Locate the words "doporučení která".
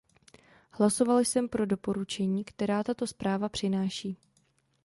1.65-2.83